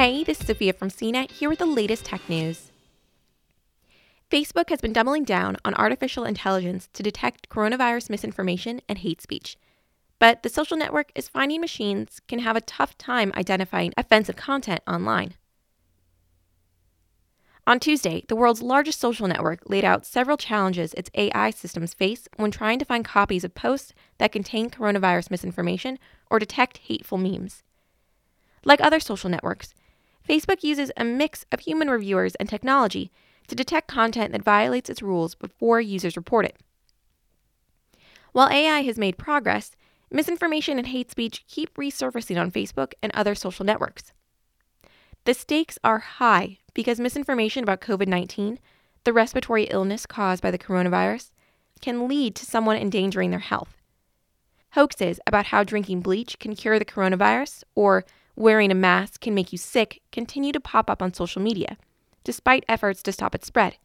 Hey, 0.00 0.22
this 0.22 0.40
is 0.40 0.46
Sophia 0.46 0.72
from 0.74 0.90
CNET 0.90 1.32
here 1.32 1.48
with 1.48 1.58
the 1.58 1.66
latest 1.66 2.04
tech 2.04 2.20
news. 2.28 2.70
Facebook 4.30 4.70
has 4.70 4.80
been 4.80 4.92
doubling 4.92 5.24
down 5.24 5.56
on 5.64 5.74
artificial 5.74 6.22
intelligence 6.22 6.88
to 6.92 7.02
detect 7.02 7.48
coronavirus 7.48 8.08
misinformation 8.08 8.80
and 8.88 8.98
hate 8.98 9.20
speech. 9.20 9.56
But 10.20 10.44
the 10.44 10.50
social 10.50 10.76
network 10.76 11.10
is 11.16 11.26
finding 11.26 11.60
machines 11.60 12.20
can 12.28 12.38
have 12.38 12.54
a 12.54 12.60
tough 12.60 12.96
time 12.96 13.32
identifying 13.34 13.92
offensive 13.96 14.36
content 14.36 14.82
online. 14.86 15.34
On 17.66 17.80
Tuesday, 17.80 18.22
the 18.28 18.36
world's 18.36 18.62
largest 18.62 19.00
social 19.00 19.26
network 19.26 19.68
laid 19.68 19.84
out 19.84 20.06
several 20.06 20.36
challenges 20.36 20.94
its 20.94 21.10
AI 21.14 21.50
systems 21.50 21.92
face 21.92 22.28
when 22.36 22.52
trying 22.52 22.78
to 22.78 22.84
find 22.84 23.04
copies 23.04 23.42
of 23.42 23.56
posts 23.56 23.92
that 24.18 24.30
contain 24.30 24.70
coronavirus 24.70 25.32
misinformation 25.32 25.98
or 26.30 26.38
detect 26.38 26.78
hateful 26.86 27.18
memes. 27.18 27.64
Like 28.64 28.80
other 28.80 29.00
social 29.00 29.28
networks, 29.28 29.74
Facebook 30.28 30.62
uses 30.62 30.92
a 30.96 31.04
mix 31.04 31.46
of 31.50 31.60
human 31.60 31.88
reviewers 31.88 32.34
and 32.34 32.48
technology 32.48 33.10
to 33.46 33.54
detect 33.54 33.88
content 33.88 34.32
that 34.32 34.44
violates 34.44 34.90
its 34.90 35.02
rules 35.02 35.34
before 35.34 35.80
users 35.80 36.16
report 36.16 36.44
it. 36.44 36.56
While 38.32 38.50
AI 38.50 38.82
has 38.82 38.98
made 38.98 39.16
progress, 39.16 39.74
misinformation 40.10 40.78
and 40.78 40.86
hate 40.86 41.10
speech 41.10 41.44
keep 41.48 41.74
resurfacing 41.74 42.38
on 42.38 42.50
Facebook 42.50 42.92
and 43.02 43.10
other 43.14 43.34
social 43.34 43.64
networks. 43.64 44.12
The 45.24 45.34
stakes 45.34 45.78
are 45.82 45.98
high 45.98 46.58
because 46.74 47.00
misinformation 47.00 47.62
about 47.62 47.80
COVID 47.80 48.06
19, 48.06 48.58
the 49.04 49.12
respiratory 49.12 49.64
illness 49.64 50.06
caused 50.06 50.42
by 50.42 50.50
the 50.50 50.58
coronavirus, 50.58 51.30
can 51.80 52.06
lead 52.06 52.34
to 52.36 52.44
someone 52.44 52.76
endangering 52.76 53.30
their 53.30 53.38
health. 53.38 53.76
Hoaxes 54.72 55.18
about 55.26 55.46
how 55.46 55.64
drinking 55.64 56.02
bleach 56.02 56.38
can 56.38 56.54
cure 56.54 56.78
the 56.78 56.84
coronavirus 56.84 57.64
or 57.74 58.04
wearing 58.38 58.70
a 58.70 58.74
mask 58.74 59.20
can 59.20 59.34
make 59.34 59.52
you 59.52 59.58
sick 59.58 60.00
continue 60.12 60.52
to 60.52 60.60
pop 60.60 60.88
up 60.88 61.02
on 61.02 61.12
social 61.12 61.42
media, 61.42 61.76
despite 62.22 62.64
efforts 62.68 63.02
to 63.02 63.12
stop 63.12 63.34
its 63.34 63.46
spread. 63.46 63.76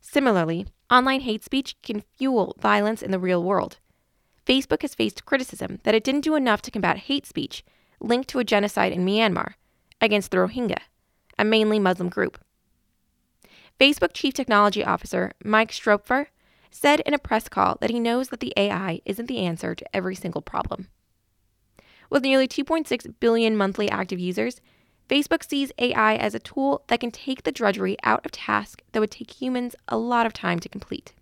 Similarly, 0.00 0.66
online 0.90 1.22
hate 1.22 1.44
speech 1.44 1.76
can 1.82 2.04
fuel 2.16 2.54
violence 2.60 3.02
in 3.02 3.10
the 3.10 3.18
real 3.18 3.42
world. 3.42 3.78
Facebook 4.46 4.82
has 4.82 4.94
faced 4.94 5.24
criticism 5.24 5.80
that 5.82 5.94
it 5.94 6.04
didn't 6.04 6.20
do 6.20 6.36
enough 6.36 6.62
to 6.62 6.70
combat 6.70 6.96
hate 6.96 7.26
speech 7.26 7.64
linked 8.00 8.28
to 8.28 8.38
a 8.38 8.44
genocide 8.44 8.92
in 8.92 9.04
Myanmar 9.04 9.54
against 10.00 10.30
the 10.30 10.36
Rohingya, 10.36 10.78
a 11.38 11.44
mainly 11.44 11.80
Muslim 11.80 12.08
group. 12.08 12.38
Facebook 13.80 14.12
Chief 14.12 14.32
Technology 14.32 14.84
Officer 14.84 15.32
Mike 15.42 15.72
Schroepfer 15.72 16.26
said 16.70 17.00
in 17.00 17.14
a 17.14 17.18
press 17.18 17.48
call 17.48 17.78
that 17.80 17.90
he 17.90 17.98
knows 17.98 18.28
that 18.28 18.40
the 18.40 18.52
AI 18.56 19.00
isn't 19.04 19.26
the 19.26 19.38
answer 19.38 19.74
to 19.74 19.96
every 19.96 20.14
single 20.14 20.42
problem. 20.42 20.88
With 22.10 22.22
nearly 22.22 22.48
2.6 22.48 23.14
billion 23.20 23.56
monthly 23.56 23.90
active 23.90 24.18
users, 24.18 24.60
Facebook 25.08 25.48
sees 25.48 25.72
AI 25.78 26.16
as 26.16 26.34
a 26.34 26.40
tool 26.40 26.82
that 26.88 27.00
can 27.00 27.10
take 27.10 27.44
the 27.44 27.52
drudgery 27.52 27.96
out 28.02 28.24
of 28.24 28.32
tasks 28.32 28.82
that 28.92 29.00
would 29.00 29.10
take 29.10 29.40
humans 29.40 29.76
a 29.88 29.96
lot 29.96 30.26
of 30.26 30.32
time 30.32 30.58
to 30.60 30.68
complete. 30.68 31.14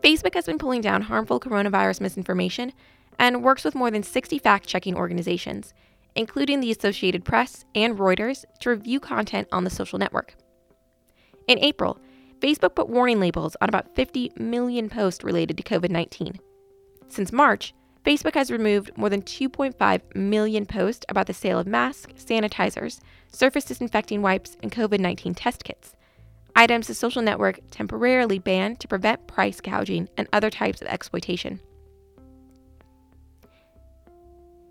Facebook 0.00 0.34
has 0.34 0.46
been 0.46 0.58
pulling 0.58 0.80
down 0.80 1.02
harmful 1.02 1.40
coronavirus 1.40 2.00
misinformation 2.00 2.72
and 3.18 3.42
works 3.42 3.64
with 3.64 3.74
more 3.74 3.90
than 3.90 4.02
60 4.02 4.38
fact 4.38 4.66
checking 4.66 4.96
organizations, 4.96 5.74
including 6.14 6.60
the 6.60 6.70
Associated 6.70 7.24
Press 7.24 7.64
and 7.74 7.98
Reuters, 7.98 8.44
to 8.60 8.70
review 8.70 9.00
content 9.00 9.48
on 9.50 9.64
the 9.64 9.70
social 9.70 9.98
network. 9.98 10.34
In 11.48 11.58
April, 11.58 11.98
Facebook 12.40 12.76
put 12.76 12.88
warning 12.88 13.18
labels 13.18 13.56
on 13.60 13.68
about 13.68 13.94
50 13.94 14.32
million 14.36 14.88
posts 14.88 15.24
related 15.24 15.56
to 15.56 15.62
COVID 15.62 15.90
19. 15.90 16.38
Since 17.08 17.32
March, 17.32 17.74
Facebook 18.08 18.36
has 18.36 18.50
removed 18.50 18.90
more 18.96 19.10
than 19.10 19.20
2.5 19.20 20.16
million 20.16 20.64
posts 20.64 21.04
about 21.10 21.26
the 21.26 21.34
sale 21.34 21.58
of 21.58 21.66
masks, 21.66 22.24
sanitizers, 22.24 23.00
surface 23.30 23.66
disinfecting 23.66 24.22
wipes, 24.22 24.56
and 24.62 24.72
COVID 24.72 24.98
19 24.98 25.34
test 25.34 25.62
kits. 25.62 25.94
Items 26.56 26.86
the 26.86 26.94
social 26.94 27.20
network 27.20 27.60
temporarily 27.70 28.38
banned 28.38 28.80
to 28.80 28.88
prevent 28.88 29.26
price 29.26 29.60
gouging 29.60 30.08
and 30.16 30.26
other 30.32 30.48
types 30.48 30.80
of 30.80 30.88
exploitation. 30.88 31.60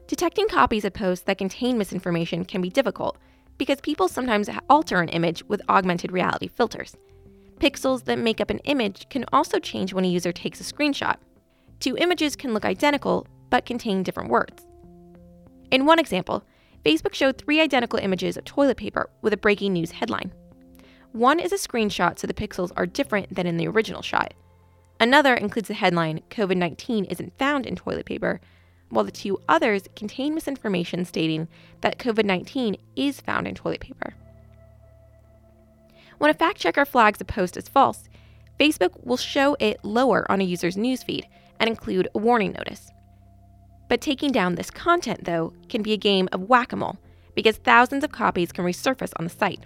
Detecting 0.07 0.47
copies 0.47 0.83
of 0.83 0.93
posts 0.93 1.25
that 1.25 1.37
contain 1.37 1.77
misinformation 1.77 2.43
can 2.43 2.61
be 2.61 2.71
difficult 2.71 3.19
because 3.59 3.79
people 3.81 4.07
sometimes 4.07 4.49
alter 4.67 4.99
an 4.99 5.09
image 5.09 5.43
with 5.43 5.61
augmented 5.69 6.11
reality 6.11 6.47
filters. 6.47 6.95
Pixels 7.59 8.05
that 8.05 8.17
make 8.17 8.41
up 8.41 8.49
an 8.49 8.61
image 8.63 9.07
can 9.09 9.25
also 9.31 9.59
change 9.59 9.93
when 9.93 10.05
a 10.05 10.09
user 10.09 10.31
takes 10.31 10.59
a 10.59 10.63
screenshot. 10.63 11.17
Two 11.79 11.95
images 11.97 12.35
can 12.35 12.53
look 12.53 12.65
identical 12.65 13.27
but 13.49 13.65
contain 13.65 14.03
different 14.03 14.29
words. 14.29 14.65
In 15.71 15.85
one 15.85 15.99
example, 15.99 16.43
Facebook 16.85 17.13
showed 17.13 17.37
three 17.37 17.59
identical 17.59 17.99
images 17.99 18.37
of 18.37 18.45
toilet 18.45 18.77
paper 18.77 19.09
with 19.21 19.33
a 19.33 19.37
breaking 19.37 19.73
news 19.73 19.91
headline. 19.91 20.31
One 21.11 21.39
is 21.39 21.51
a 21.51 21.57
screenshot, 21.57 22.19
so 22.19 22.27
the 22.27 22.33
pixels 22.33 22.71
are 22.77 22.85
different 22.85 23.33
than 23.33 23.47
in 23.47 23.57
the 23.57 23.67
original 23.67 24.01
shot. 24.01 24.33
Another 24.99 25.33
includes 25.33 25.67
the 25.67 25.73
headline 25.73 26.21
COVID 26.29 26.57
19 26.57 27.05
isn't 27.05 27.37
found 27.37 27.65
in 27.65 27.75
toilet 27.75 28.05
paper, 28.05 28.39
while 28.89 29.03
the 29.03 29.11
two 29.11 29.39
others 29.47 29.83
contain 29.95 30.33
misinformation 30.33 31.05
stating 31.05 31.47
that 31.81 31.99
COVID 31.99 32.25
19 32.25 32.77
is 32.95 33.21
found 33.21 33.47
in 33.47 33.55
toilet 33.55 33.81
paper. 33.81 34.13
When 36.17 36.31
a 36.31 36.33
fact 36.33 36.57
checker 36.57 36.85
flags 36.85 37.21
a 37.21 37.25
post 37.25 37.57
as 37.57 37.67
false, 37.67 38.09
Facebook 38.59 39.05
will 39.05 39.17
show 39.17 39.55
it 39.59 39.83
lower 39.83 40.29
on 40.31 40.41
a 40.41 40.45
user's 40.45 40.75
newsfeed 40.75 41.25
and 41.59 41.69
include 41.69 42.07
a 42.13 42.19
warning 42.19 42.53
notice. 42.53 42.91
But 43.89 44.01
taking 44.01 44.31
down 44.31 44.55
this 44.55 44.69
content, 44.69 45.23
though, 45.23 45.53
can 45.69 45.81
be 45.81 45.93
a 45.93 45.97
game 45.97 46.27
of 46.31 46.43
whack 46.43 46.73
a 46.73 46.75
mole 46.75 46.97
because 47.35 47.57
thousands 47.57 48.03
of 48.03 48.11
copies 48.11 48.51
can 48.51 48.65
resurface 48.65 49.13
on 49.17 49.23
the 49.23 49.29
site. 49.29 49.65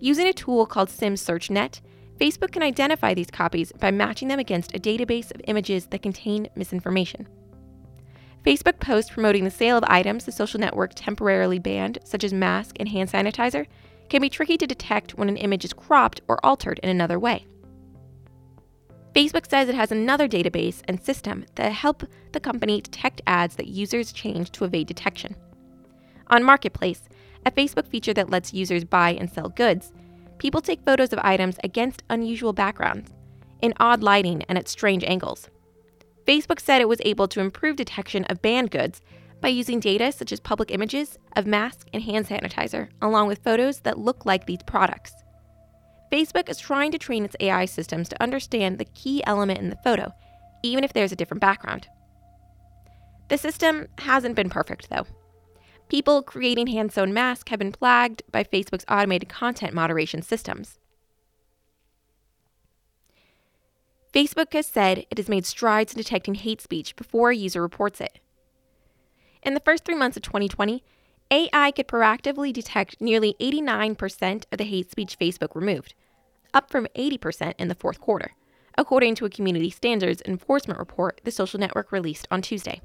Using 0.00 0.26
a 0.26 0.32
tool 0.32 0.66
called 0.66 0.88
SimSearchNet, 0.88 1.80
Facebook 2.18 2.52
can 2.52 2.62
identify 2.62 3.14
these 3.14 3.30
copies 3.30 3.72
by 3.72 3.90
matching 3.90 4.28
them 4.28 4.38
against 4.38 4.74
a 4.74 4.78
database 4.78 5.30
of 5.34 5.40
images 5.46 5.86
that 5.86 6.02
contain 6.02 6.48
misinformation. 6.54 7.28
Facebook 8.44 8.80
posts 8.80 9.10
promoting 9.10 9.44
the 9.44 9.50
sale 9.50 9.76
of 9.76 9.84
items 9.86 10.24
the 10.24 10.32
social 10.32 10.58
network 10.58 10.92
temporarily 10.94 11.58
banned, 11.58 11.98
such 12.04 12.24
as 12.24 12.32
mask 12.32 12.76
and 12.80 12.88
hand 12.88 13.10
sanitizer, 13.10 13.66
can 14.08 14.22
be 14.22 14.30
tricky 14.30 14.56
to 14.56 14.66
detect 14.66 15.16
when 15.16 15.28
an 15.28 15.36
image 15.36 15.64
is 15.64 15.72
cropped 15.72 16.20
or 16.28 16.44
altered 16.44 16.80
in 16.82 16.88
another 16.88 17.18
way. 17.18 17.46
Facebook 19.14 19.48
says 19.48 19.68
it 19.68 19.74
has 19.74 19.90
another 19.90 20.28
database 20.28 20.82
and 20.86 21.02
system 21.02 21.44
that 21.56 21.72
help 21.72 22.04
the 22.32 22.40
company 22.40 22.80
detect 22.80 23.20
ads 23.26 23.56
that 23.56 23.66
users 23.66 24.12
change 24.12 24.52
to 24.52 24.64
evade 24.64 24.86
detection. 24.86 25.34
On 26.28 26.44
Marketplace, 26.44 27.02
a 27.44 27.50
Facebook 27.50 27.88
feature 27.88 28.14
that 28.14 28.30
lets 28.30 28.54
users 28.54 28.84
buy 28.84 29.10
and 29.10 29.28
sell 29.30 29.48
goods, 29.48 29.92
people 30.38 30.60
take 30.60 30.84
photos 30.84 31.12
of 31.12 31.18
items 31.22 31.56
against 31.64 32.04
unusual 32.08 32.52
backgrounds, 32.52 33.12
in 33.60 33.74
odd 33.80 34.02
lighting 34.02 34.44
and 34.48 34.56
at 34.56 34.68
strange 34.68 35.02
angles. 35.04 35.48
Facebook 36.26 36.60
said 36.60 36.80
it 36.80 36.88
was 36.88 37.00
able 37.04 37.26
to 37.28 37.40
improve 37.40 37.76
detection 37.76 38.24
of 38.24 38.42
banned 38.42 38.70
goods 38.70 39.00
by 39.40 39.48
using 39.48 39.80
data 39.80 40.12
such 40.12 40.32
as 40.32 40.38
public 40.38 40.70
images 40.70 41.18
of 41.34 41.46
masks 41.46 41.84
and 41.92 42.02
hand 42.02 42.26
sanitizer, 42.28 42.88
along 43.02 43.26
with 43.26 43.42
photos 43.42 43.80
that 43.80 43.98
look 43.98 44.24
like 44.24 44.46
these 44.46 44.62
products. 44.66 45.12
Facebook 46.10 46.48
is 46.48 46.58
trying 46.58 46.90
to 46.92 46.98
train 46.98 47.24
its 47.24 47.36
AI 47.40 47.64
systems 47.64 48.08
to 48.08 48.22
understand 48.22 48.78
the 48.78 48.84
key 48.84 49.22
element 49.26 49.60
in 49.60 49.70
the 49.70 49.78
photo, 49.84 50.12
even 50.62 50.84
if 50.84 50.92
there's 50.92 51.12
a 51.12 51.16
different 51.16 51.40
background. 51.40 51.86
The 53.28 53.38
system 53.38 53.86
hasn't 53.98 54.34
been 54.34 54.50
perfect, 54.50 54.90
though. 54.90 55.06
People 55.88 56.22
creating 56.22 56.68
hand 56.68 56.92
sewn 56.92 57.14
masks 57.14 57.50
have 57.50 57.58
been 57.58 57.72
flagged 57.72 58.22
by 58.30 58.44
Facebook's 58.44 58.84
automated 58.88 59.28
content 59.28 59.72
moderation 59.72 60.22
systems. 60.22 60.78
Facebook 64.12 64.52
has 64.52 64.66
said 64.66 65.06
it 65.10 65.18
has 65.18 65.28
made 65.28 65.46
strides 65.46 65.92
in 65.92 65.98
detecting 65.98 66.34
hate 66.34 66.60
speech 66.60 66.96
before 66.96 67.30
a 67.30 67.36
user 67.36 67.62
reports 67.62 68.00
it. 68.00 68.18
In 69.42 69.54
the 69.54 69.60
first 69.60 69.84
three 69.84 69.94
months 69.94 70.16
of 70.16 70.24
2020, 70.24 70.82
AI 71.32 71.70
could 71.70 71.86
proactively 71.86 72.52
detect 72.52 73.00
nearly 73.00 73.36
89% 73.40 74.44
of 74.50 74.58
the 74.58 74.64
hate 74.64 74.90
speech 74.90 75.16
Facebook 75.16 75.54
removed, 75.54 75.94
up 76.52 76.70
from 76.70 76.88
80% 76.96 77.54
in 77.56 77.68
the 77.68 77.76
fourth 77.76 78.00
quarter, 78.00 78.32
according 78.76 79.14
to 79.14 79.24
a 79.26 79.30
community 79.30 79.70
standards 79.70 80.22
enforcement 80.26 80.80
report 80.80 81.20
the 81.22 81.30
social 81.30 81.60
network 81.60 81.92
released 81.92 82.26
on 82.32 82.42
Tuesday. 82.42 82.80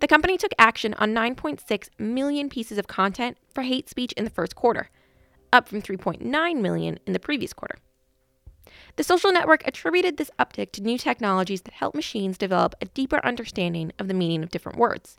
The 0.00 0.08
company 0.08 0.36
took 0.36 0.52
action 0.58 0.94
on 0.94 1.14
9.6 1.14 1.88
million 1.96 2.48
pieces 2.48 2.76
of 2.76 2.88
content 2.88 3.38
for 3.48 3.62
hate 3.62 3.88
speech 3.88 4.12
in 4.14 4.24
the 4.24 4.30
first 4.30 4.56
quarter, 4.56 4.90
up 5.52 5.68
from 5.68 5.80
3.9 5.80 6.60
million 6.60 6.98
in 7.06 7.12
the 7.12 7.20
previous 7.20 7.52
quarter. 7.52 7.78
The 8.96 9.04
social 9.04 9.30
network 9.30 9.64
attributed 9.64 10.16
this 10.16 10.32
uptick 10.40 10.72
to 10.72 10.82
new 10.82 10.98
technologies 10.98 11.62
that 11.62 11.74
help 11.74 11.94
machines 11.94 12.36
develop 12.36 12.74
a 12.80 12.86
deeper 12.86 13.24
understanding 13.24 13.92
of 14.00 14.08
the 14.08 14.14
meaning 14.14 14.42
of 14.42 14.50
different 14.50 14.78
words. 14.78 15.18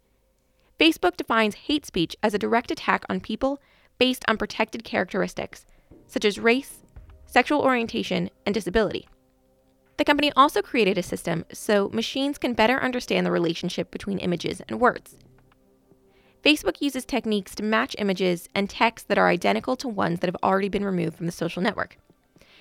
Facebook 0.80 1.16
defines 1.16 1.56
hate 1.56 1.86
speech 1.86 2.16
as 2.22 2.34
a 2.34 2.40
direct 2.40 2.70
attack 2.70 3.06
on 3.10 3.22
people 3.22 3.62
based 3.98 4.26
on 4.28 4.38
protected 4.38 4.84
characteristics, 4.84 5.66
such 6.08 6.26
as 6.26 6.40
race, 6.40 6.80
sexual 7.26 7.62
orientation, 7.62 8.30
and 8.46 8.54
disability. 8.54 9.08
The 9.98 10.04
company 10.04 10.34
also 10.36 10.62
created 10.62 10.98
a 10.98 11.04
system 11.04 11.46
so 11.54 11.90
machines 11.90 12.38
can 12.38 12.54
better 12.54 12.82
understand 12.82 13.26
the 13.26 13.32
relationship 13.32 13.90
between 13.92 14.18
images 14.18 14.62
and 14.68 14.82
words. 14.82 15.16
Facebook 16.44 16.82
uses 16.82 17.06
techniques 17.06 17.56
to 17.56 17.64
match 17.64 17.96
images 17.98 18.50
and 18.54 18.70
text 18.70 19.08
that 19.08 19.18
are 19.18 19.30
identical 19.30 19.78
to 19.78 19.88
ones 19.88 20.20
that 20.20 20.28
have 20.28 20.44
already 20.44 20.70
been 20.70 20.86
removed 20.86 21.16
from 21.16 21.26
the 21.26 21.32
social 21.32 21.62
network. 21.62 21.98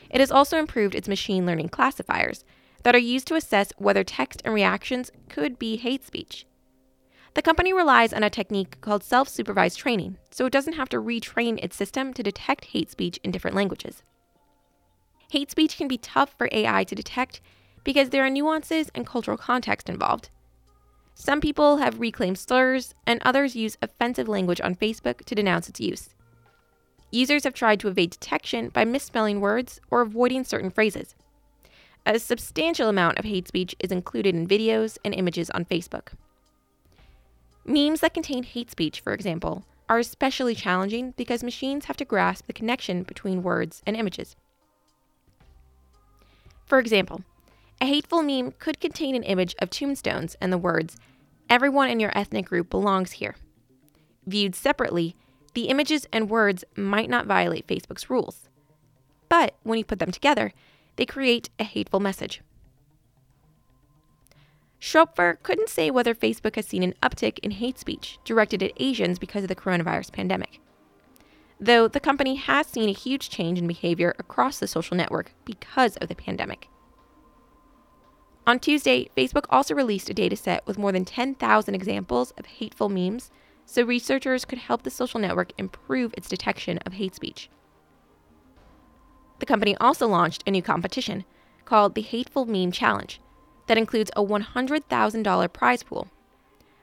It 0.09 0.21
has 0.21 0.31
also 0.31 0.59
improved 0.59 0.95
its 0.95 1.09
machine 1.09 1.45
learning 1.45 1.71
classifiers 1.71 2.45
that 2.85 2.95
are 2.95 2.99
used 2.99 3.27
to 3.27 3.35
assess 3.35 3.73
whether 3.77 4.05
text 4.05 4.41
and 4.45 4.55
reactions 4.55 5.11
could 5.29 5.59
be 5.59 5.77
hate 5.77 6.05
speech. 6.05 6.47
The 7.35 7.43
company 7.43 7.73
relies 7.73 8.13
on 8.13 8.23
a 8.23 8.31
technique 8.31 8.81
called 8.81 9.03
self 9.03 9.29
supervised 9.29 9.79
training, 9.79 10.19
so 10.31 10.47
it 10.47 10.53
doesn't 10.53 10.75
have 10.75 10.89
to 10.91 11.01
retrain 11.01 11.63
its 11.63 11.77
system 11.77 12.15
to 12.15 12.23
detect 12.23 12.67
hate 12.67 12.91
speech 12.91 13.19
in 13.25 13.33
different 13.33 13.57
languages. 13.57 14.03
Hate 15.31 15.51
speech 15.51 15.77
can 15.77 15.89
be 15.89 15.99
tough 15.99 16.35
for 16.39 16.49
AI 16.53 16.85
to 16.85 16.95
detect 16.95 17.41
because 17.83 18.11
there 18.11 18.25
are 18.25 18.31
nuances 18.31 18.89
and 18.95 19.07
cultural 19.07 19.37
context 19.37 19.89
involved. 19.89 20.31
Some 21.15 21.41
people 21.41 21.79
have 21.79 22.01
reclaimed 22.01 22.39
slurs, 22.39 22.95
and 23.07 23.21
others 23.23 23.57
use 23.57 23.79
offensive 23.83 24.29
language 24.29 24.61
on 24.61 24.75
Facebook 24.75 25.25
to 25.25 25.35
denounce 25.35 25.69
its 25.69 25.81
use. 25.81 26.11
Users 27.11 27.45
have 27.45 27.55
tried 27.55 27.79
to 27.81 27.89
evade 27.89 28.11
detection 28.11 28.69
by 28.69 28.85
misspelling 28.85 29.41
words 29.41 29.81
or 29.91 30.01
avoiding 30.01 30.45
certain 30.45 30.71
phrases. 30.71 31.15
A 32.07 32.19
substantial 32.19 32.89
amount 32.89 33.19
of 33.19 33.25
hate 33.25 33.49
speech 33.49 33.75
is 33.79 33.93
included 33.93 34.35
in 34.35 34.47
videos 34.47 34.99
and 35.05 35.15
images 35.15 35.51
on 35.51 35.65
Facebook. 35.65 36.15
Memes 37.67 38.01
that 38.01 38.15
contain 38.15 38.43
hate 38.43 38.71
speech, 38.71 39.01
for 39.01 39.13
example, 39.13 39.65
are 39.89 39.99
especially 39.99 40.55
challenging 40.55 41.13
because 41.17 41.43
machines 41.43 41.87
have 41.87 41.97
to 41.97 42.05
grasp 42.05 42.47
the 42.47 42.53
connection 42.53 43.03
between 43.03 43.43
words 43.43 43.83
and 43.87 43.97
images. 43.97 44.37
For 46.67 46.79
example, 46.79 47.23
a 47.81 47.87
hateful 47.87 48.23
meme 48.23 48.53
could 48.59 48.81
contain 48.81 49.15
an 49.15 49.23
image 49.23 49.55
of 49.61 49.71
tombstones 49.71 50.37
and 50.41 50.53
the 50.53 50.59
words, 50.59 50.97
Everyone 51.51 51.91
in 51.91 52.01
your 52.01 52.17
ethnic 52.17 52.47
group 52.47 52.71
belongs 52.71 53.13
here. 53.13 53.37
Viewed 54.27 54.55
separately, 54.55 55.15
the 55.53 55.69
images 55.69 56.07
and 56.13 56.31
words 56.31 56.65
might 56.75 57.11
not 57.11 57.27
violate 57.27 57.67
Facebook's 57.67 58.09
rules. 58.09 58.49
But 59.29 59.55
when 59.63 59.79
you 59.79 59.85
put 59.85 59.99
them 59.99 60.11
together, 60.11 60.53
they 60.97 61.05
create 61.05 61.51
a 61.59 61.65
hateful 61.65 62.01
message. 62.01 62.41
Schroepfer 64.85 65.43
couldn't 65.43 65.71
say 65.71 65.91
whether 65.91 66.15
Facebook 66.15 66.57
has 66.57 66.67
seen 66.67 66.83
an 66.83 66.93
uptick 67.03 67.39
in 67.39 67.53
hate 67.53 67.79
speech 67.79 68.19
directed 68.23 68.63
at 68.63 68.75
Asians 68.77 69.19
because 69.19 69.43
of 69.43 69.49
the 69.49 69.57
coronavirus 69.57 70.13
pandemic. 70.13 70.61
Though 71.59 71.89
the 71.89 72.01
company 72.01 72.35
has 72.35 72.67
seen 72.67 72.91
a 72.91 72.93
huge 72.93 73.31
change 73.31 73.59
in 73.59 73.67
behavior 73.67 74.15
across 74.19 74.59
the 74.59 74.67
social 74.67 74.95
network 74.95 75.33
because 75.47 75.97
of 75.97 76.09
the 76.09 76.15
pandemic. 76.15 76.69
On 78.47 78.59
Tuesday, 78.59 79.09
Facebook 79.17 79.47
also 79.49 79.75
released 79.75 80.11
a 80.11 80.15
dataset 80.15 80.61
with 80.67 80.77
more 80.77 80.93
than 80.93 81.07
10,000 81.07 81.75
examples 81.75 82.33
of 82.33 82.45
hateful 82.45 82.91
memes 82.91 83.31
so 83.65 83.85
researchers 83.85 84.45
could 84.45 84.59
help 84.59 84.83
the 84.83 84.91
social 84.91 85.19
network 85.19 85.53
improve 85.57 86.13
its 86.15 86.29
detection 86.29 86.77
of 86.85 86.93
hate 86.93 87.15
speech. 87.15 87.49
The 89.39 89.47
company 89.47 89.79
also 89.79 90.07
launched 90.07 90.45
a 90.47 90.51
new 90.51 90.61
competition 90.63 91.25
called 91.65 91.95
the 91.95 92.03
Hateful 92.03 92.45
Meme 92.45 92.71
Challenge 92.71 93.19
that 93.67 93.79
includes 93.79 94.11
a 94.17 94.23
$100,000 94.23 95.53
prize 95.53 95.83
pool. 95.83 96.09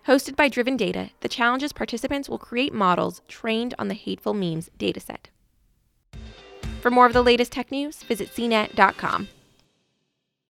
Hosted 0.07 0.35
by 0.35 0.49
Driven 0.49 0.77
Data, 0.77 1.11
the 1.19 1.29
challenge's 1.29 1.73
participants 1.73 2.27
will 2.27 2.39
create 2.39 2.73
models 2.73 3.21
trained 3.27 3.75
on 3.77 3.87
the 3.87 3.93
Hateful 3.93 4.33
Memes 4.33 4.69
dataset. 4.79 5.25
For 6.81 6.89
more 6.89 7.05
of 7.05 7.13
the 7.13 7.21
latest 7.21 7.51
tech 7.51 7.71
news, 7.71 8.01
visit 8.03 8.29
cnet.com. 8.29 9.27